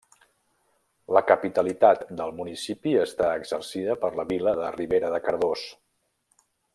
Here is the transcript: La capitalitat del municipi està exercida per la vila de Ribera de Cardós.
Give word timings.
La 1.17 1.21
capitalitat 1.31 2.01
del 2.21 2.33
municipi 2.39 2.95
està 3.03 3.29
exercida 3.43 3.99
per 4.07 4.13
la 4.21 4.29
vila 4.33 4.57
de 4.65 4.73
Ribera 4.81 5.13
de 5.17 5.25
Cardós. 5.29 5.67